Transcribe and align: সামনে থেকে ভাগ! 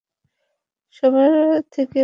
সামনে 0.93 1.27
থেকে 1.73 1.91
ভাগ! 1.91 1.99